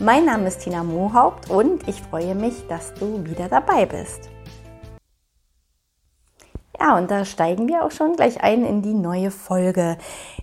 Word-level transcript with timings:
Mein 0.00 0.24
Name 0.24 0.48
ist 0.48 0.58
Tina 0.58 0.82
Mohaupt 0.82 1.50
und 1.50 1.86
ich 1.86 2.02
freue 2.02 2.34
mich, 2.34 2.66
dass 2.66 2.92
du 2.94 3.24
wieder 3.24 3.48
dabei 3.48 3.86
bist. 3.86 4.28
Ja, 6.80 6.98
und 6.98 7.12
da 7.12 7.24
steigen 7.24 7.68
wir 7.68 7.84
auch 7.84 7.92
schon 7.92 8.16
gleich 8.16 8.42
ein 8.42 8.64
in 8.66 8.82
die 8.82 8.92
neue 8.92 9.30
Folge. 9.30 9.96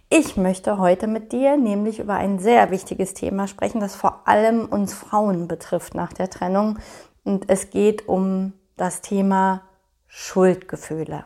Ich 0.10 0.38
möchte 0.38 0.78
heute 0.78 1.08
mit 1.08 1.34
dir 1.34 1.58
nämlich 1.58 2.00
über 2.00 2.14
ein 2.14 2.40
sehr 2.40 2.72
wichtiges 2.72 3.14
Thema 3.14 3.48
sprechen, 3.48 3.82
das 3.82 3.94
vor 3.94 4.22
allem 4.26 4.68
uns 4.68 4.94
Frauen 4.94 5.50
betrifft 5.50 5.96
nach 5.96 6.14
der 6.14 6.30
Trennung. 6.30 6.80
Und 7.26 7.50
es 7.50 7.72
geht 7.72 8.08
um 8.08 8.54
das 8.78 9.02
Thema 9.02 9.64
Schuldgefühle. 10.08 11.26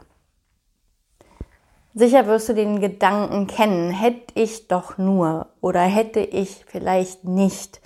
Sicher 1.94 2.26
wirst 2.26 2.50
du 2.50 2.54
den 2.54 2.82
Gedanken 2.82 3.46
kennen, 3.46 3.92
hätte 3.92 4.34
ich 4.34 4.68
doch 4.68 4.98
nur 4.98 5.48
oder 5.62 5.82
hätte 5.82 6.20
ich 6.20 6.66
vielleicht 6.68 7.24
nicht, 7.24 7.80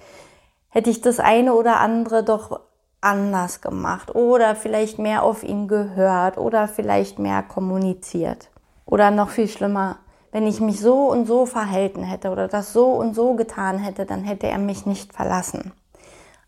hätte 0.69 0.89
ich 0.89 1.01
das 1.01 1.19
eine 1.19 1.53
oder 1.53 1.79
andere 1.79 2.23
doch 2.23 2.61
anders 3.01 3.61
gemacht 3.61 4.13
oder 4.13 4.55
vielleicht 4.55 4.99
mehr 4.99 5.23
auf 5.23 5.43
ihn 5.43 5.67
gehört 5.67 6.37
oder 6.37 6.67
vielleicht 6.67 7.19
mehr 7.19 7.43
kommuniziert. 7.43 8.49
Oder 8.85 9.11
noch 9.11 9.29
viel 9.29 9.47
schlimmer, 9.47 9.97
wenn 10.31 10.45
ich 10.45 10.59
mich 10.59 10.79
so 10.79 11.09
und 11.09 11.25
so 11.25 11.45
verhalten 11.45 12.03
hätte 12.03 12.29
oder 12.29 12.47
das 12.47 12.73
so 12.73 12.91
und 12.91 13.15
so 13.15 13.35
getan 13.35 13.77
hätte, 13.79 14.05
dann 14.05 14.23
hätte 14.23 14.47
er 14.47 14.57
mich 14.57 14.85
nicht 14.85 15.13
verlassen. 15.13 15.71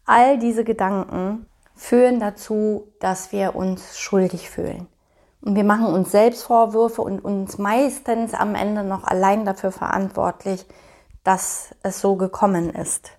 All 0.06 0.38
diese 0.38 0.64
Gedanken 0.64 1.46
führen 1.76 2.20
dazu, 2.20 2.88
dass 3.00 3.32
wir 3.32 3.56
uns 3.56 3.98
schuldig 3.98 4.50
fühlen. 4.50 4.88
Und 5.42 5.56
wir 5.56 5.64
machen 5.64 5.88
uns 5.88 6.12
selbst 6.12 6.44
Vorwürfe 6.44 7.02
und 7.02 7.24
uns 7.24 7.58
meistens 7.58 8.34
am 8.36 8.54
Ende 8.54 8.84
noch 8.84 9.04
allein 9.04 9.46
dafür 9.46 9.72
verantwortlich, 9.72 10.66
dass 11.24 11.74
es 11.82 12.02
so 12.02 12.16
gekommen 12.16 12.70
ist. 12.70 13.12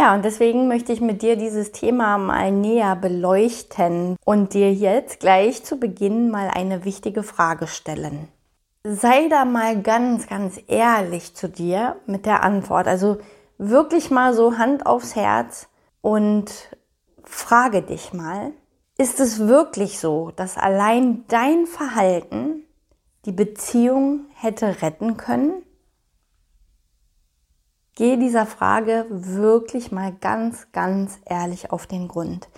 Ja, 0.00 0.14
und 0.14 0.24
deswegen 0.24 0.66
möchte 0.66 0.94
ich 0.94 1.02
mit 1.02 1.20
dir 1.20 1.36
dieses 1.36 1.72
Thema 1.72 2.16
mal 2.16 2.50
näher 2.50 2.96
beleuchten 2.96 4.16
und 4.24 4.54
dir 4.54 4.72
jetzt 4.72 5.20
gleich 5.20 5.62
zu 5.62 5.76
Beginn 5.76 6.30
mal 6.30 6.48
eine 6.48 6.86
wichtige 6.86 7.22
Frage 7.22 7.66
stellen. 7.66 8.28
Sei 8.82 9.28
da 9.28 9.44
mal 9.44 9.82
ganz, 9.82 10.26
ganz 10.26 10.58
ehrlich 10.68 11.34
zu 11.34 11.50
dir 11.50 11.96
mit 12.06 12.24
der 12.24 12.42
Antwort. 12.42 12.88
Also 12.88 13.18
wirklich 13.58 14.10
mal 14.10 14.32
so 14.32 14.56
Hand 14.56 14.86
aufs 14.86 15.16
Herz 15.16 15.68
und 16.00 16.50
frage 17.22 17.82
dich 17.82 18.14
mal, 18.14 18.52
ist 18.96 19.20
es 19.20 19.48
wirklich 19.48 19.98
so, 19.98 20.30
dass 20.34 20.56
allein 20.56 21.26
dein 21.28 21.66
Verhalten 21.66 22.64
die 23.26 23.32
Beziehung 23.32 24.20
hätte 24.34 24.80
retten 24.80 25.18
können? 25.18 25.62
Gehe 28.00 28.16
dieser 28.16 28.46
Frage 28.46 29.04
wirklich 29.10 29.92
mal 29.92 30.14
ganz, 30.22 30.68
ganz 30.72 31.18
ehrlich 31.26 31.70
auf 31.70 31.86
den 31.86 32.08
Grund. 32.08 32.48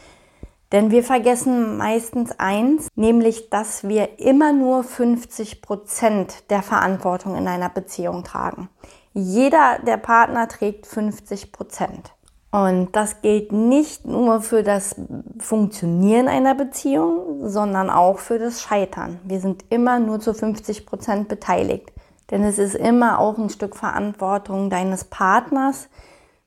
Denn 0.70 0.92
wir 0.92 1.02
vergessen 1.02 1.76
meistens 1.76 2.30
eins, 2.38 2.86
nämlich, 2.94 3.50
dass 3.50 3.88
wir 3.88 4.20
immer 4.20 4.52
nur 4.52 4.84
50 4.84 5.60
Prozent 5.60 6.48
der 6.48 6.62
Verantwortung 6.62 7.36
in 7.36 7.48
einer 7.48 7.70
Beziehung 7.70 8.22
tragen. 8.22 8.68
Jeder 9.14 9.80
der 9.84 9.96
Partner 9.96 10.46
trägt 10.46 10.86
50 10.86 11.50
Prozent. 11.50 12.12
Und 12.52 12.94
das 12.94 13.20
gilt 13.20 13.50
nicht 13.50 14.06
nur 14.06 14.42
für 14.42 14.62
das 14.62 14.94
Funktionieren 15.40 16.28
einer 16.28 16.54
Beziehung, 16.54 17.48
sondern 17.48 17.90
auch 17.90 18.20
für 18.20 18.38
das 18.38 18.62
Scheitern. 18.62 19.18
Wir 19.24 19.40
sind 19.40 19.64
immer 19.70 19.98
nur 19.98 20.20
zu 20.20 20.34
50 20.34 20.86
Prozent 20.86 21.26
beteiligt. 21.26 21.90
Denn 22.32 22.42
es 22.44 22.58
ist 22.58 22.74
immer 22.74 23.20
auch 23.20 23.36
ein 23.36 23.50
Stück 23.50 23.76
Verantwortung 23.76 24.70
deines 24.70 25.04
Partners, 25.04 25.88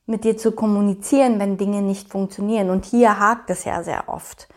mit 0.04 0.24
dir 0.24 0.36
zu 0.36 0.52
kommunizieren, 0.52 1.38
wenn 1.38 1.56
Dinge 1.56 1.80
nicht 1.80 2.10
funktionieren. 2.10 2.70
Und 2.70 2.84
hier 2.84 3.18
hakt 3.18 3.50
es 3.50 3.64
ja 3.64 3.82
sehr 3.82 4.08
oft. 4.08 4.48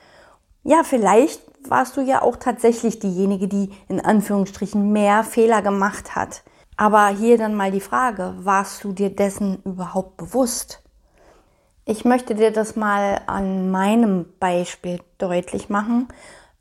Ja, 0.63 0.84
vielleicht 0.84 1.41
warst 1.67 1.97
du 1.97 2.01
ja 2.01 2.23
auch 2.23 2.35
tatsächlich 2.35 3.00
diejenige, 3.00 3.47
die 3.47 3.69
in 3.88 4.03
Anführungsstrichen 4.03 4.91
mehr 4.91 5.23
Fehler 5.23 5.62
gemacht 5.62 6.16
hat. 6.16 6.44
Aber 6.78 7.07
hier 7.09 7.38
dann 7.38 7.56
mal 7.56 7.72
die 7.72 7.79
Frage, 7.79 8.34
warst 8.40 8.84
du 8.84 8.91
dir 8.91 9.13
dessen 9.13 9.61
überhaupt 9.66 10.17
bewusst? 10.17 10.81
Ich 11.85 12.06
möchte 12.06 12.35
dir 12.35 12.51
das 12.51 12.75
mal 12.75 13.22
an 13.28 13.69
meinem 13.69 14.25
Beispiel 14.40 15.00
deutlich 15.17 15.69
machen 15.69 16.07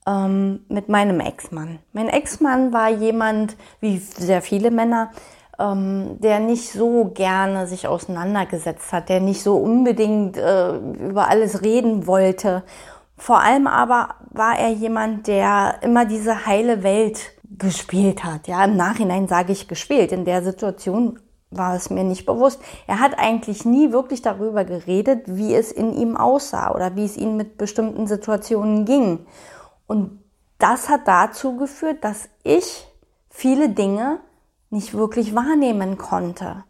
ähm, 0.09 0.61
mit 0.69 0.89
meinem 0.89 1.21
Ex-Mann. 1.21 1.79
Mein 1.93 2.09
Ex-Mann 2.09 2.73
war 2.73 2.89
jemand, 2.89 3.57
wie 3.81 3.99
sehr 3.99 4.41
viele 4.41 4.71
Männer, 4.71 5.11
ähm, 5.59 6.19
der 6.21 6.41
nicht 6.41 6.71
so 6.71 7.11
gerne 7.15 7.67
sich 7.67 7.87
auseinandergesetzt 7.87 8.93
hat, 8.93 9.09
der 9.09 9.21
nicht 9.21 9.43
so 9.43 9.57
unbedingt 9.57 10.37
äh, 10.37 10.77
über 10.77 11.29
alles 11.29 11.63
reden 11.63 12.07
wollte. 12.07 12.63
Vor 13.17 13.41
allem 13.41 13.67
aber 13.67 14.15
war 14.31 14.59
er 14.59 14.71
jemand, 14.71 15.27
der 15.27 15.77
immer 15.83 16.05
diese 16.05 16.47
heile 16.47 16.83
Welt 16.83 17.33
gespielt 17.59 18.25
hat. 18.25 18.47
Ja, 18.47 18.65
im 18.65 18.77
Nachhinein 18.77 19.27
sage 19.27 19.53
ich 19.53 19.69
gespielt. 19.69 20.13
In 20.13 20.25
der 20.25 20.43
Situation 20.43 21.19
war 21.51 21.75
es 21.75 21.91
mir 21.91 22.05
nicht 22.05 22.27
bewusst. 22.27 22.61
Er 22.87 23.01
hat 23.01 23.19
eigentlich 23.19 23.65
nie 23.65 23.91
wirklich 23.91 24.23
darüber 24.23 24.65
geredet, 24.65 25.23
wie 25.27 25.55
es 25.55 25.73
in 25.73 25.93
ihm 25.95 26.17
aussah 26.17 26.73
oder 26.75 26.95
wie 26.95 27.05
es 27.05 27.17
ihm 27.17 27.37
mit 27.37 27.59
bestimmten 27.59 28.07
Situationen 28.07 28.85
ging. 28.85 29.27
Und 29.89 30.23
das 30.59 30.89
hat 30.89 31.09
dazu 31.09 31.57
geführt, 31.57 32.05
dass 32.05 32.29
ich 32.45 32.87
viele 33.29 33.71
Dinge 33.71 34.21
nicht 34.71 34.95
wirklich 34.95 35.35
wahrnehmen 35.35 35.99
konnte. 35.99 36.65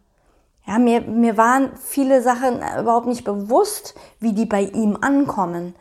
Ja, 0.65 0.79
mir, 0.79 1.01
mir 1.01 1.37
waren 1.37 1.75
viele 1.75 2.21
Sachen 2.21 2.61
überhaupt 2.79 3.07
nicht 3.07 3.23
bewusst, 3.23 3.95
wie 4.19 4.33
die 4.33 4.45
bei 4.45 4.61
ihm 4.61 4.97
ankommen. 5.01 5.75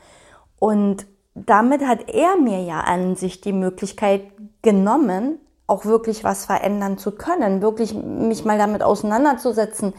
Und 0.59 1.07
damit 1.35 1.87
hat 1.87 2.09
er 2.09 2.37
mir 2.37 2.63
ja 2.63 2.81
an 2.81 3.15
sich 3.15 3.41
die 3.41 3.53
Möglichkeit 3.53 4.23
genommen, 4.63 5.39
auch 5.67 5.85
wirklich 5.85 6.25
was 6.25 6.47
verändern 6.47 6.99
zu 6.99 7.13
können, 7.13 7.63
wirklich 7.63 7.95
mich 7.95 8.45
mal 8.45 8.59
damit 8.59 8.83
auseinanderzusetzen. 8.83 9.93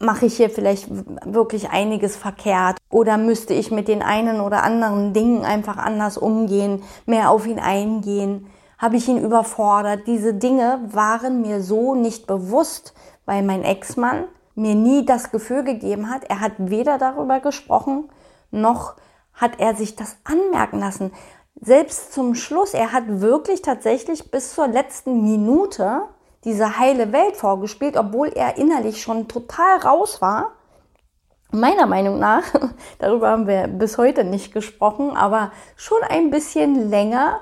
Mache 0.00 0.26
ich 0.26 0.36
hier 0.36 0.50
vielleicht 0.50 0.88
wirklich 1.24 1.70
einiges 1.70 2.16
verkehrt 2.16 2.78
oder 2.88 3.18
müsste 3.18 3.54
ich 3.54 3.70
mit 3.70 3.86
den 3.86 4.02
einen 4.02 4.40
oder 4.40 4.62
anderen 4.62 5.12
Dingen 5.12 5.44
einfach 5.44 5.76
anders 5.76 6.18
umgehen, 6.18 6.82
mehr 7.06 7.30
auf 7.30 7.46
ihn 7.46 7.58
eingehen? 7.58 8.46
Habe 8.78 8.96
ich 8.96 9.06
ihn 9.08 9.22
überfordert? 9.22 10.06
Diese 10.06 10.34
Dinge 10.34 10.80
waren 10.90 11.42
mir 11.42 11.62
so 11.62 11.94
nicht 11.94 12.26
bewusst, 12.26 12.94
weil 13.26 13.42
mein 13.42 13.62
Ex-Mann 13.62 14.24
mir 14.54 14.74
nie 14.74 15.04
das 15.04 15.30
Gefühl 15.30 15.64
gegeben 15.64 16.10
hat. 16.10 16.24
Er 16.24 16.40
hat 16.40 16.52
weder 16.56 16.98
darüber 16.98 17.40
gesprochen, 17.40 18.08
noch 18.50 18.96
hat 19.34 19.60
er 19.60 19.76
sich 19.76 19.96
das 19.96 20.16
anmerken 20.24 20.80
lassen 20.80 21.12
selbst 21.60 22.12
zum 22.12 22.34
Schluss, 22.34 22.74
er 22.74 22.92
hat 22.92 23.04
wirklich 23.06 23.62
tatsächlich 23.62 24.30
bis 24.30 24.54
zur 24.54 24.68
letzten 24.68 25.22
Minute 25.22 26.02
diese 26.44 26.78
heile 26.78 27.12
Welt 27.12 27.36
vorgespielt, 27.36 27.96
obwohl 27.96 28.28
er 28.28 28.56
innerlich 28.56 29.02
schon 29.02 29.28
total 29.28 29.78
raus 29.78 30.20
war. 30.22 30.52
Meiner 31.52 31.86
Meinung 31.86 32.18
nach, 32.18 32.44
darüber 32.98 33.30
haben 33.30 33.46
wir 33.46 33.66
bis 33.66 33.98
heute 33.98 34.24
nicht 34.24 34.52
gesprochen, 34.52 35.16
aber 35.16 35.50
schon 35.76 36.02
ein 36.08 36.30
bisschen 36.30 36.90
länger 36.90 37.40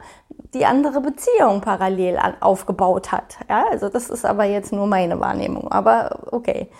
die 0.54 0.64
andere 0.64 1.00
Beziehung 1.00 1.60
parallel 1.60 2.18
aufgebaut 2.40 3.12
hat. 3.12 3.36
Ja, 3.48 3.66
also 3.70 3.88
das 3.88 4.08
ist 4.08 4.24
aber 4.24 4.44
jetzt 4.44 4.72
nur 4.72 4.86
meine 4.86 5.20
Wahrnehmung, 5.20 5.70
aber 5.70 6.20
okay. 6.32 6.70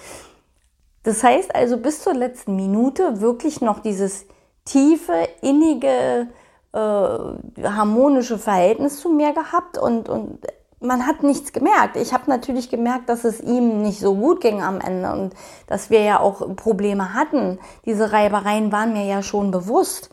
Das 1.03 1.23
heißt 1.23 1.55
also 1.55 1.77
bis 1.77 2.03
zur 2.03 2.15
letzten 2.15 2.57
Minute 2.57 3.21
wirklich 3.21 3.61
noch 3.61 3.81
dieses 3.81 4.27
tiefe, 4.65 5.29
innige, 5.43 6.29
äh, 6.73 6.79
harmonische 6.79 8.39
Verhältnis 8.39 9.01
zu 9.01 9.11
mir 9.11 9.33
gehabt 9.33 9.79
und, 9.79 10.09
und 10.09 10.47
man 10.81 11.07
hat 11.07 11.23
nichts 11.23 11.53
gemerkt. 11.53 11.97
Ich 11.97 12.13
habe 12.13 12.25
natürlich 12.29 12.71
gemerkt, 12.71 13.09
dass 13.09 13.25
es 13.25 13.41
ihm 13.41 13.83
nicht 13.83 14.01
so 14.01 14.15
gut 14.15 14.41
ging 14.41 14.63
am 14.63 14.81
Ende 14.81 15.13
und 15.13 15.35
dass 15.67 15.91
wir 15.91 16.03
ja 16.03 16.21
auch 16.21 16.55
Probleme 16.57 17.15
hatten. 17.15 17.59
Diese 17.85 18.13
Reibereien 18.13 18.71
waren 18.73 18.93
mir 18.93 19.05
ja 19.05 19.23
schon 19.23 19.51
bewusst. 19.51 20.11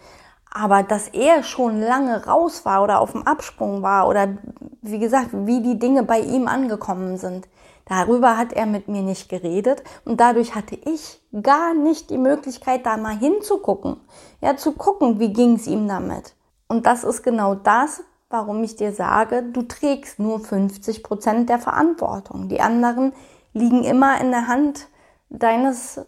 Aber 0.52 0.84
dass 0.84 1.10
er 1.10 1.44
schon 1.44 1.82
lange 1.82 2.26
raus 2.26 2.64
war 2.64 2.82
oder 2.82 3.02
auf 3.02 3.12
dem 3.12 3.24
Absprung 3.24 3.82
war 3.82 4.08
oder 4.08 4.38
wie 4.82 5.00
gesagt, 5.00 5.30
wie 5.34 5.62
die 5.62 5.78
Dinge 5.78 6.04
bei 6.04 6.20
ihm 6.20 6.48
angekommen 6.48 7.18
sind, 7.18 7.48
Darüber 7.86 8.36
hat 8.36 8.52
er 8.52 8.66
mit 8.66 8.88
mir 8.88 9.04
nicht 9.04 9.30
geredet 9.30 9.84
und 10.06 10.20
dadurch 10.20 10.56
hatte 10.56 10.76
ich 10.76 11.22
gar 11.42 11.76
nicht 11.76 12.10
die 12.10 12.18
Möglichkeit, 12.18 12.86
da 12.86 12.98
mal 12.98 13.16
hinzugucken. 13.16 13.98
Ja, 14.42 14.58
zu 14.58 14.72
gucken, 14.72 15.20
wie 15.20 15.32
ging 15.32 15.56
es 15.56 15.68
ihm 15.68 15.88
damit. 15.88 16.36
Und 16.68 16.88
das 16.88 17.04
ist 17.04 17.22
genau 17.22 17.54
das, 17.54 18.02
warum 18.30 18.64
ich 18.64 18.76
dir 18.76 18.92
sage, 18.92 19.44
du 19.44 19.62
trägst 19.64 20.20
nur 20.20 20.40
50 20.40 21.04
Prozent 21.04 21.50
der 21.50 21.60
Verantwortung. 21.60 22.50
Die 22.50 22.62
anderen 22.62 23.14
liegen 23.54 23.84
immer 23.84 24.20
in 24.20 24.32
der 24.32 24.48
Hand 24.48 24.88
deines 25.30 26.02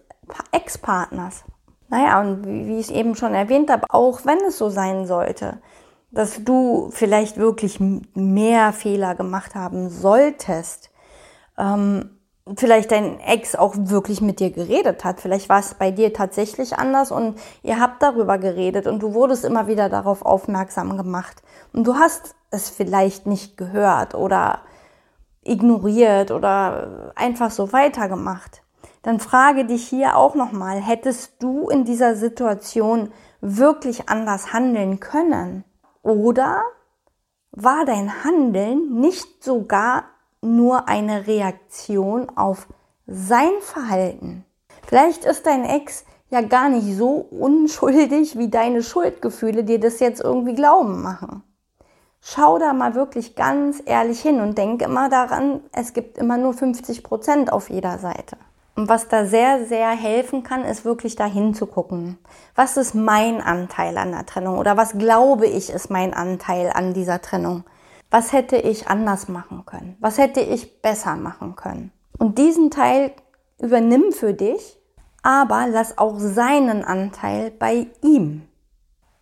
Ex-Partners. 0.52 1.44
Naja, 1.90 2.20
und 2.20 2.46
wie 2.46 2.80
ich 2.80 2.94
eben 2.94 3.16
schon 3.16 3.34
erwähnt 3.34 3.70
habe, 3.70 3.86
auch 3.90 4.26
wenn 4.26 4.40
es 4.48 4.58
so 4.58 4.70
sein 4.70 5.06
sollte, 5.06 5.60
dass 6.12 6.44
du 6.44 6.90
vielleicht 6.92 7.38
wirklich 7.38 7.80
mehr 7.80 8.74
Fehler 8.74 9.16
gemacht 9.16 9.56
haben 9.56 9.90
solltest, 9.90 10.90
ähm, 11.58 12.17
vielleicht 12.56 12.92
dein 12.92 13.20
Ex 13.20 13.56
auch 13.56 13.76
wirklich 13.78 14.22
mit 14.22 14.40
dir 14.40 14.52
geredet 14.52 15.04
hat. 15.04 15.22
Vielleicht 15.22 15.50
war 15.50 15.60
es 15.60 15.74
bei 15.74 15.92
dir 15.92 16.14
tatsächlich 16.14 16.78
anders 16.78 17.12
und 17.12 17.38
ihr 17.64 17.80
habt 17.80 18.02
darüber 18.02 18.38
geredet 18.38 18.88
und 18.88 19.02
du 19.02 19.14
wurdest 19.14 19.46
immer 19.46 19.68
wieder 19.68 19.90
darauf 19.90 20.24
aufmerksam 20.24 20.98
gemacht. 20.98 21.42
Und 21.74 21.86
du 21.86 21.96
hast 21.96 22.36
es 22.50 22.70
vielleicht 22.70 23.26
nicht 23.26 23.58
gehört 23.58 24.16
oder 24.16 24.62
ignoriert 25.44 26.32
oder 26.32 27.14
einfach 27.16 27.52
so 27.52 27.74
weitergemacht. 27.74 28.64
Dann 29.04 29.20
frage 29.20 29.66
dich 29.66 29.88
hier 29.88 30.18
auch 30.18 30.36
nochmal, 30.36 30.82
hättest 30.82 31.42
du 31.42 31.70
in 31.70 31.86
dieser 31.86 32.16
Situation 32.16 33.12
wirklich 33.42 34.10
anders 34.10 34.54
handeln 34.54 35.00
können? 35.00 35.64
Oder 36.04 36.64
war 37.52 37.86
dein 37.86 38.24
Handeln 38.24 39.00
nicht 39.00 39.44
sogar 39.44 40.04
nur 40.42 40.88
eine 40.88 41.28
Reaktion 41.28 42.30
auf 42.36 42.68
sein 43.06 43.52
Verhalten. 43.62 44.46
Vielleicht 44.86 45.26
ist 45.26 45.46
dein 45.46 45.66
Ex 45.66 46.06
ja 46.30 46.42
gar 46.42 46.70
nicht 46.70 46.98
so 46.98 47.28
unschuldig, 47.30 48.38
wie 48.38 48.50
deine 48.50 48.84
Schuldgefühle 48.84 49.64
dir 49.64 49.80
das 49.80 50.00
jetzt 50.00 50.22
irgendwie 50.22 50.56
glauben 50.56 51.02
machen. 51.02 51.44
Schau 52.22 52.58
da 52.58 52.74
mal 52.74 52.96
wirklich 52.96 53.36
ganz 53.36 53.82
ehrlich 53.86 54.22
hin 54.22 54.42
und 54.42 54.58
denk 54.58 54.82
immer 54.82 55.08
daran, 55.08 55.62
es 55.72 55.94
gibt 55.94 56.18
immer 56.18 56.38
nur 56.38 56.54
50 56.54 57.04
Prozent 57.04 57.54
auf 57.54 57.70
jeder 57.70 58.00
Seite. 58.00 58.38
Und 58.76 58.90
was 58.90 59.08
da 59.08 59.26
sehr, 59.26 59.66
sehr 59.66 59.90
helfen 59.90 60.44
kann, 60.44 60.64
ist 60.64 60.86
wirklich 60.86 61.16
dahin 61.16 61.56
zu 61.56 61.66
gucken. 61.66 62.18
Was 62.54 62.78
ist 62.78 62.94
mein 62.94 63.42
Anteil 63.42 63.98
an 63.98 64.12
der 64.12 64.26
Trennung? 64.26 64.60
Oder 64.60 64.78
was 64.78 64.98
glaube 64.98 65.48
ich 65.48 65.72
ist 65.72 65.90
mein 65.90 66.14
Anteil 66.14 66.72
an 66.74 66.94
dieser 66.94 67.22
Trennung? 67.22 67.64
Was 68.10 68.32
hätte 68.34 68.58
ich 68.58 68.88
anders 68.88 69.28
machen 69.28 69.66
können? 69.66 69.98
Was 70.00 70.18
hätte 70.18 70.42
ich 70.42 70.82
besser 70.82 71.16
machen 71.16 71.56
können? 71.56 71.92
Und 72.18 72.38
diesen 72.38 72.72
Teil 72.72 73.12
übernimm 73.60 74.12
für 74.12 74.34
dich, 74.34 74.78
aber 75.24 75.68
lass 75.68 75.98
auch 75.98 76.18
seinen 76.20 76.84
Anteil 76.84 77.52
bei 77.52 77.88
ihm. 78.02 78.47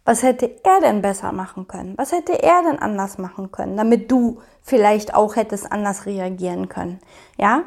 Was 0.08 0.22
hätte 0.22 0.52
er 0.64 0.82
denn 0.82 1.02
besser 1.02 1.32
machen 1.32 1.68
können? 1.68 1.96
Was 1.98 2.12
hätte 2.12 2.44
er 2.44 2.62
denn 2.62 2.78
anders 2.78 3.18
machen 3.18 3.52
können, 3.52 3.76
damit 3.76 4.12
du 4.12 4.40
vielleicht 4.62 5.16
auch 5.16 5.36
hättest 5.36 5.72
anders 5.72 6.06
reagieren 6.06 6.70
können? 6.70 7.00
Ja, 7.40 7.64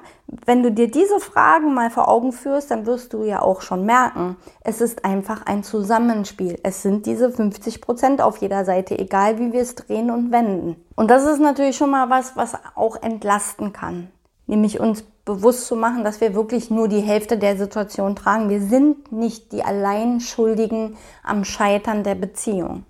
wenn 0.46 0.62
du 0.62 0.70
dir 0.70 0.88
diese 0.88 1.18
Fragen 1.18 1.74
mal 1.74 1.90
vor 1.90 2.06
Augen 2.06 2.30
führst, 2.30 2.70
dann 2.70 2.86
wirst 2.86 3.12
du 3.12 3.24
ja 3.24 3.42
auch 3.42 3.60
schon 3.60 3.84
merken, 3.84 4.36
es 4.60 4.80
ist 4.80 5.04
einfach 5.04 5.46
ein 5.46 5.64
Zusammenspiel. 5.64 6.60
Es 6.62 6.82
sind 6.82 7.06
diese 7.06 7.32
50 7.32 7.80
Prozent 7.80 8.22
auf 8.22 8.36
jeder 8.36 8.64
Seite, 8.64 8.96
egal 8.96 9.40
wie 9.40 9.52
wir 9.52 9.62
es 9.62 9.74
drehen 9.74 10.08
und 10.12 10.30
wenden. 10.30 10.76
Und 10.94 11.10
das 11.10 11.26
ist 11.26 11.40
natürlich 11.40 11.76
schon 11.76 11.90
mal 11.90 12.08
was, 12.08 12.36
was 12.36 12.56
auch 12.76 13.02
entlasten 13.02 13.72
kann. 13.72 14.12
Nämlich 14.46 14.78
uns 14.78 15.02
bewusst 15.28 15.66
zu 15.66 15.76
machen, 15.76 16.04
dass 16.04 16.22
wir 16.22 16.34
wirklich 16.34 16.70
nur 16.70 16.88
die 16.88 17.02
Hälfte 17.02 17.36
der 17.36 17.58
Situation 17.58 18.16
tragen. 18.16 18.48
Wir 18.48 18.62
sind 18.62 19.12
nicht 19.12 19.52
die 19.52 19.62
Alleinschuldigen 19.62 20.96
am 21.22 21.44
Scheitern 21.44 22.02
der 22.02 22.14
Beziehung. 22.14 22.84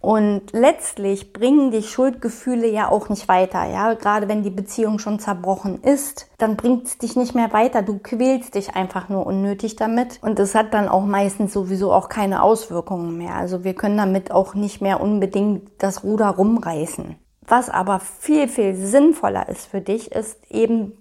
Und 0.00 0.52
letztlich 0.52 1.32
bringen 1.32 1.72
dich 1.72 1.90
Schuldgefühle 1.90 2.68
ja 2.68 2.88
auch 2.88 3.08
nicht 3.08 3.28
weiter, 3.28 3.64
ja. 3.68 3.94
Gerade 3.94 4.28
wenn 4.28 4.42
die 4.42 4.50
Beziehung 4.50 4.98
schon 4.98 5.18
zerbrochen 5.18 5.82
ist, 5.82 6.28
dann 6.38 6.56
bringt 6.56 6.86
es 6.86 6.98
dich 6.98 7.16
nicht 7.16 7.34
mehr 7.34 7.52
weiter. 7.52 7.82
Du 7.82 7.98
quälst 7.98 8.54
dich 8.54 8.74
einfach 8.76 9.08
nur 9.08 9.26
unnötig 9.26 9.76
damit. 9.76 10.18
Und 10.22 10.38
es 10.38 10.54
hat 10.54 10.74
dann 10.74 10.88
auch 10.88 11.04
meistens 11.04 11.52
sowieso 11.52 11.92
auch 11.92 12.08
keine 12.08 12.42
Auswirkungen 12.42 13.16
mehr. 13.18 13.34
Also 13.34 13.64
wir 13.64 13.74
können 13.74 13.96
damit 13.96 14.30
auch 14.30 14.54
nicht 14.54 14.80
mehr 14.80 15.00
unbedingt 15.00 15.68
das 15.78 16.04
Ruder 16.04 16.28
rumreißen. 16.28 17.16
Was 17.46 17.70
aber 17.70 18.00
viel, 18.00 18.46
viel 18.46 18.74
sinnvoller 18.74 19.48
ist 19.48 19.66
für 19.66 19.80
dich, 19.80 20.12
ist 20.12 20.38
eben 20.50 20.96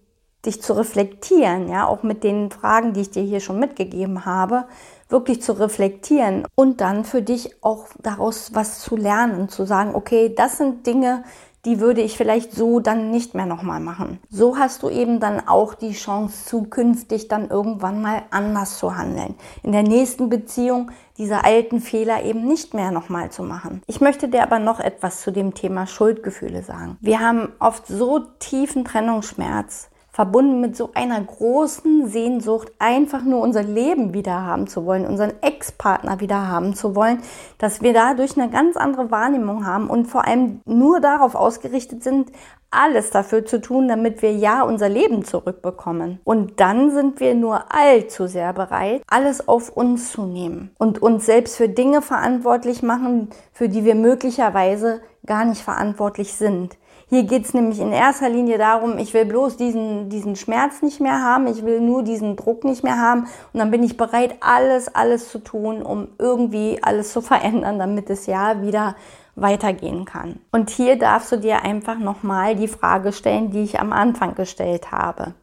dich 0.46 0.62
zu 0.62 0.74
reflektieren, 0.74 1.70
ja, 1.70 1.88
auch 1.88 2.04
mit 2.04 2.24
den 2.24 2.50
Fragen, 2.52 2.94
die 2.94 3.02
ich 3.02 3.12
dir 3.12 3.24
hier 3.24 3.40
schon 3.40 3.60
mitgegeben 3.60 4.26
habe, 4.26 4.66
wirklich 5.10 5.42
zu 5.42 5.54
reflektieren 5.54 6.48
und 6.56 6.82
dann 6.82 7.04
für 7.04 7.22
dich 7.22 7.64
auch 7.64 7.86
daraus 8.02 8.56
was 8.56 8.80
zu 8.80 8.96
lernen, 8.96 9.50
zu 9.50 9.66
sagen, 9.66 9.94
okay, 9.94 10.34
das 10.36 10.58
sind 10.58 10.88
Dinge, 10.88 11.24
die 11.66 11.80
würde 11.80 12.02
ich 12.02 12.18
vielleicht 12.18 12.54
so 12.54 12.80
dann 12.80 13.12
nicht 13.12 13.36
mehr 13.36 13.46
nochmal 13.46 13.80
machen. 13.80 14.20
So 14.30 14.58
hast 14.58 14.82
du 14.82 14.90
eben 14.90 15.20
dann 15.20 15.48
auch 15.48 15.76
die 15.76 15.92
Chance, 15.92 16.46
zukünftig 16.46 17.28
dann 17.28 17.50
irgendwann 17.50 18.02
mal 18.02 18.24
anders 18.32 18.80
zu 18.80 18.96
handeln. 18.96 19.36
In 19.62 19.72
der 19.72 19.84
nächsten 19.84 20.30
Beziehung 20.30 20.90
diese 21.20 21.44
alten 21.44 21.80
Fehler 21.80 22.24
eben 22.24 22.48
nicht 22.48 22.74
mehr 22.74 22.90
nochmal 22.90 23.30
zu 23.30 23.44
machen. 23.44 23.84
Ich 23.86 24.02
möchte 24.02 24.28
dir 24.28 24.42
aber 24.42 24.58
noch 24.58 24.80
etwas 24.80 25.22
zu 25.22 25.32
dem 25.32 25.54
Thema 25.54 25.86
Schuldgefühle 25.86 26.64
sagen. 26.64 26.98
Wir 27.00 27.20
haben 27.20 27.50
oft 27.60 27.86
so 27.86 28.20
tiefen 28.40 28.84
Trennungsschmerz, 28.84 29.91
verbunden 30.12 30.60
mit 30.60 30.76
so 30.76 30.92
einer 30.94 31.22
großen 31.22 32.08
Sehnsucht, 32.10 32.72
einfach 32.80 33.24
nur 33.24 33.42
unser 33.42 33.64
Leben 33.64 34.14
wieder 34.14 34.46
haben 34.46 34.68
zu 34.68 34.86
wollen, 34.86 35.06
unseren 35.06 35.34
Ex-Partner 35.42 36.20
wieder 36.20 36.48
haben 36.48 36.76
zu 36.76 36.96
wollen, 36.96 37.22
dass 37.58 37.82
wir 37.82 37.94
dadurch 37.94 38.38
eine 38.38 38.50
ganz 38.50 38.76
andere 38.76 39.10
Wahrnehmung 39.10 39.66
haben 39.66 39.90
und 39.90 40.06
vor 40.06 40.28
allem 40.28 40.62
nur 40.66 41.00
darauf 41.00 41.36
ausgerichtet 41.36 42.04
sind, 42.04 42.32
alles 42.72 43.10
dafür 43.10 43.46
zu 43.46 43.60
tun, 43.60 43.88
damit 43.88 44.22
wir 44.22 44.32
ja 44.34 44.64
unser 44.64 44.88
Leben 44.88 45.26
zurückbekommen. 45.26 46.20
Und 46.24 46.60
dann 46.60 46.92
sind 46.92 47.20
wir 47.20 47.36
nur 47.36 47.66
allzu 47.74 48.28
sehr 48.28 48.54
bereit, 48.54 49.04
alles 49.08 49.48
auf 49.48 49.70
uns 49.70 50.12
zu 50.12 50.26
nehmen 50.26 50.72
und 50.78 51.02
uns 51.02 51.26
selbst 51.26 51.58
für 51.58 51.68
Dinge 51.68 52.02
verantwortlich 52.02 52.82
machen, 52.82 53.30
für 53.52 53.68
die 53.68 53.84
wir 53.84 53.96
möglicherweise 53.96 55.02
gar 55.26 55.46
nicht 55.46 55.62
verantwortlich 55.62 56.34
sind. 56.34 56.78
Hier 57.12 57.24
geht 57.24 57.44
es 57.44 57.54
nämlich 57.54 57.82
in 57.82 57.92
erster 57.92 58.30
Linie 58.30 58.58
darum, 58.58 58.98
ich 58.98 59.14
will 59.14 59.26
bloß 59.26 59.58
diesen, 59.58 60.08
diesen 60.08 60.38
Schmerz 60.38 60.82
nicht 60.82 61.02
mehr 61.02 61.22
haben, 61.22 61.46
ich 61.46 61.66
will 61.66 61.82
nur 61.82 62.04
diesen 62.04 62.38
Druck 62.38 62.64
nicht 62.64 62.86
mehr 62.86 63.00
haben 63.00 63.28
und 63.52 63.60
dann 63.60 63.70
bin 63.70 63.84
ich 63.84 63.98
bereit, 63.98 64.36
alles, 64.40 64.96
alles 64.96 65.28
zu 65.28 65.40
tun, 65.40 65.82
um 65.82 66.08
irgendwie 66.18 66.80
alles 66.82 67.12
zu 67.12 67.20
verändern, 67.22 67.80
damit 67.80 68.10
es 68.10 68.28
ja 68.28 68.62
wieder 68.62 68.96
weitergehen 69.36 70.06
kann. 70.06 70.40
Und 70.54 70.70
hier 70.70 70.98
darfst 70.98 71.34
du 71.34 71.36
dir 71.36 71.64
einfach 71.64 72.00
nochmal 72.00 72.56
die 72.56 72.70
Frage 72.70 73.12
stellen, 73.12 73.52
die 73.52 73.64
ich 73.64 73.82
am 73.82 73.92
Anfang 73.92 74.34
gestellt 74.36 74.94
habe. 74.94 75.34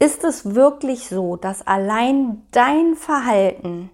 Ist 0.00 0.24
es 0.24 0.56
wirklich 0.56 1.08
so, 1.08 1.36
dass 1.36 1.64
allein 1.64 2.42
dein 2.50 2.96
Verhalten 2.96 3.88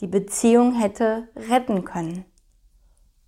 die 0.00 0.06
Beziehung 0.06 0.72
hätte 0.72 1.28
retten 1.50 1.84
können? 1.84 2.24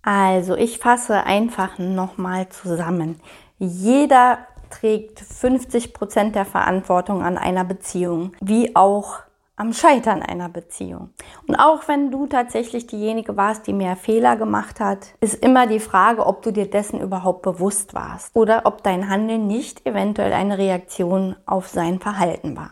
Also, 0.03 0.55
ich 0.55 0.79
fasse 0.79 1.23
einfach 1.25 1.77
nochmal 1.77 2.49
zusammen. 2.49 3.19
Jeder 3.59 4.39
trägt 4.71 5.19
50 5.19 5.93
Prozent 5.93 6.35
der 6.35 6.45
Verantwortung 6.45 7.23
an 7.23 7.37
einer 7.37 7.63
Beziehung, 7.63 8.31
wie 8.41 8.75
auch 8.75 9.19
am 9.61 9.73
Scheitern 9.73 10.23
einer 10.23 10.49
Beziehung. 10.49 11.11
Und 11.47 11.55
auch 11.55 11.87
wenn 11.87 12.09
du 12.09 12.25
tatsächlich 12.25 12.87
diejenige 12.87 13.37
warst, 13.37 13.67
die 13.67 13.73
mehr 13.73 13.95
Fehler 13.95 14.35
gemacht 14.35 14.79
hat, 14.79 15.13
ist 15.19 15.35
immer 15.45 15.67
die 15.67 15.79
Frage, 15.79 16.25
ob 16.25 16.41
du 16.41 16.51
dir 16.51 16.67
dessen 16.67 16.99
überhaupt 16.99 17.43
bewusst 17.43 17.93
warst 17.93 18.35
oder 18.35 18.63
ob 18.65 18.81
dein 18.81 19.07
Handeln 19.07 19.45
nicht 19.45 19.85
eventuell 19.85 20.33
eine 20.33 20.57
Reaktion 20.57 21.35
auf 21.45 21.67
sein 21.67 21.99
Verhalten 21.99 22.57
war. 22.57 22.71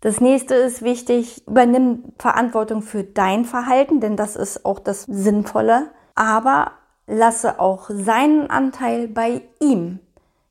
Das 0.00 0.20
nächste 0.20 0.54
ist 0.54 0.82
wichtig, 0.82 1.46
übernimm 1.46 2.04
Verantwortung 2.18 2.80
für 2.80 3.04
dein 3.04 3.44
Verhalten, 3.44 4.00
denn 4.00 4.16
das 4.16 4.34
ist 4.34 4.64
auch 4.64 4.78
das 4.78 5.02
Sinnvolle, 5.02 5.90
aber 6.14 6.72
lasse 7.06 7.60
auch 7.60 7.90
seinen 7.90 8.48
Anteil 8.48 9.08
bei 9.08 9.42
ihm. 9.60 9.98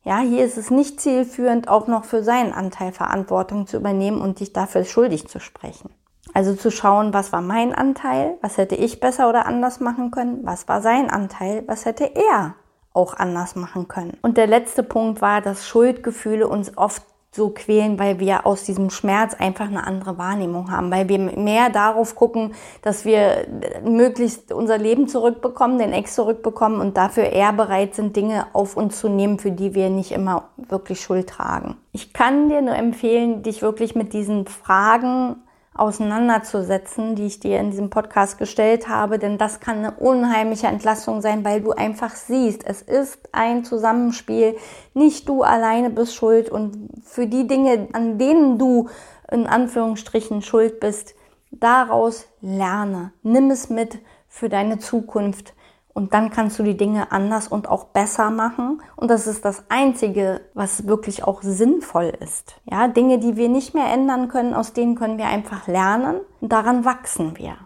Ja, 0.03 0.19
hier 0.19 0.45
ist 0.45 0.57
es 0.57 0.69
nicht 0.69 1.01
zielführend, 1.01 1.67
auch 1.67 1.87
noch 1.87 2.05
für 2.05 2.23
seinen 2.23 2.53
Anteil 2.53 2.91
Verantwortung 2.91 3.65
zu 3.65 3.77
übernehmen 3.77 4.21
und 4.21 4.39
dich 4.39 4.53
dafür 4.53 4.83
schuldig 4.83 5.27
zu 5.27 5.39
sprechen. 5.39 5.89
Also 6.33 6.53
zu 6.53 6.69
schauen, 6.69 7.13
was 7.13 7.33
war 7.33 7.41
mein 7.41 7.73
Anteil, 7.73 8.37
was 8.41 8.57
hätte 8.57 8.75
ich 8.75 8.99
besser 8.99 9.29
oder 9.29 9.47
anders 9.47 9.79
machen 9.79 10.11
können, 10.11 10.41
was 10.43 10.67
war 10.67 10.81
sein 10.81 11.09
Anteil, 11.09 11.63
was 11.67 11.85
hätte 11.85 12.15
er 12.15 12.55
auch 12.93 13.15
anders 13.15 13.55
machen 13.55 13.87
können. 13.87 14.17
Und 14.21 14.37
der 14.37 14.47
letzte 14.47 14.83
Punkt 14.83 15.21
war, 15.21 15.41
dass 15.41 15.67
Schuldgefühle 15.67 16.47
uns 16.47 16.77
oft 16.77 17.03
so 17.31 17.49
quälen, 17.49 17.99
weil 17.99 18.19
wir 18.19 18.47
aus 18.47 18.63
diesem 18.63 18.89
Schmerz 18.89 19.35
einfach 19.35 19.67
eine 19.67 19.85
andere 19.85 20.17
Wahrnehmung 20.17 20.71
haben, 20.71 20.91
weil 20.91 21.07
wir 21.09 21.19
mehr 21.19 21.69
darauf 21.69 22.15
gucken, 22.15 22.55
dass 22.81 23.05
wir 23.05 23.45
möglichst 23.83 24.51
unser 24.51 24.79
Leben 24.79 25.07
zurückbekommen, 25.07 25.77
den 25.77 25.93
Ex 25.93 26.15
zurückbekommen 26.15 26.81
und 26.81 26.97
dafür 26.97 27.25
eher 27.25 27.53
bereit 27.53 27.93
sind, 27.93 28.15
Dinge 28.15 28.47
auf 28.53 28.75
uns 28.75 28.99
zu 28.99 29.09
nehmen, 29.09 29.37
für 29.37 29.51
die 29.51 29.75
wir 29.75 29.89
nicht 29.91 30.11
immer 30.11 30.49
wirklich 30.57 31.01
Schuld 31.01 31.29
tragen. 31.29 31.77
Ich 31.91 32.13
kann 32.13 32.49
dir 32.49 32.61
nur 32.61 32.75
empfehlen, 32.75 33.43
dich 33.43 33.61
wirklich 33.61 33.93
mit 33.93 34.13
diesen 34.13 34.47
Fragen 34.47 35.35
auseinanderzusetzen, 35.79 37.15
die 37.15 37.25
ich 37.25 37.39
dir 37.39 37.59
in 37.59 37.71
diesem 37.71 37.89
Podcast 37.89 38.37
gestellt 38.37 38.87
habe, 38.87 39.19
denn 39.19 39.37
das 39.37 39.59
kann 39.59 39.79
eine 39.79 39.91
unheimliche 39.91 40.67
Entlastung 40.67 41.21
sein, 41.21 41.45
weil 41.45 41.61
du 41.61 41.71
einfach 41.71 42.15
siehst, 42.15 42.65
es 42.65 42.81
ist 42.81 43.19
ein 43.31 43.63
Zusammenspiel, 43.63 44.55
nicht 44.93 45.27
du 45.29 45.43
alleine 45.43 45.89
bist 45.89 46.15
schuld 46.15 46.49
und 46.49 46.89
für 47.03 47.27
die 47.27 47.47
Dinge, 47.47 47.87
an 47.93 48.17
denen 48.17 48.57
du 48.57 48.89
in 49.31 49.47
Anführungsstrichen 49.47 50.41
schuld 50.41 50.79
bist, 50.79 51.15
daraus 51.51 52.27
lerne, 52.41 53.11
nimm 53.23 53.49
es 53.51 53.69
mit 53.69 53.99
für 54.27 54.49
deine 54.49 54.79
Zukunft 54.79 55.53
und 55.99 56.13
dann 56.13 56.29
kannst 56.29 56.57
du 56.57 56.63
die 56.63 56.77
Dinge 56.77 57.11
anders 57.11 57.49
und 57.49 57.67
auch 57.67 57.83
besser 57.83 58.29
machen. 58.29 58.81
Und 58.95 59.11
das 59.11 59.27
ist 59.27 59.43
das 59.43 59.65
Einzige, 59.67 60.39
was 60.53 60.87
wirklich 60.87 61.25
auch 61.25 61.41
sinnvoll 61.41 62.13
ist. 62.21 62.55
Ja, 62.63 62.87
Dinge, 62.87 63.19
die 63.19 63.35
wir 63.35 63.49
nicht 63.49 63.73
mehr 63.73 63.91
ändern 63.91 64.29
können, 64.29 64.53
aus 64.53 64.71
denen 64.71 64.95
können 64.95 65.17
wir 65.17 65.25
einfach 65.25 65.67
lernen 65.67 66.21
und 66.39 66.53
daran 66.53 66.85
wachsen 66.85 67.37
wir. 67.37 67.57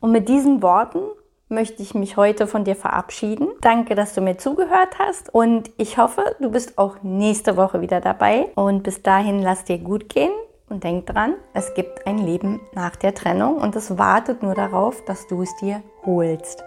Und 0.00 0.12
mit 0.12 0.28
diesen 0.28 0.60
Worten 0.60 1.00
möchte 1.48 1.82
ich 1.82 1.94
mich 1.94 2.18
heute 2.18 2.46
von 2.46 2.64
dir 2.64 2.76
verabschieden. 2.76 3.48
Danke, 3.62 3.94
dass 3.94 4.14
du 4.14 4.20
mir 4.20 4.36
zugehört 4.36 4.98
hast 4.98 5.32
und 5.34 5.70
ich 5.78 5.96
hoffe, 5.96 6.36
du 6.40 6.50
bist 6.50 6.76
auch 6.76 6.96
nächste 7.02 7.56
Woche 7.56 7.80
wieder 7.80 8.02
dabei. 8.02 8.52
Und 8.54 8.82
bis 8.82 9.02
dahin 9.02 9.40
lass 9.40 9.64
dir 9.64 9.78
gut 9.78 10.10
gehen 10.10 10.32
und 10.68 10.84
denk 10.84 11.06
dran, 11.06 11.36
es 11.54 11.72
gibt 11.72 12.06
ein 12.06 12.18
Leben 12.18 12.60
nach 12.74 12.96
der 12.96 13.14
Trennung 13.14 13.56
und 13.56 13.74
es 13.76 13.96
wartet 13.96 14.42
nur 14.42 14.54
darauf, 14.54 15.02
dass 15.06 15.26
du 15.26 15.40
es 15.40 15.56
dir 15.56 15.82
holst. 16.04 16.64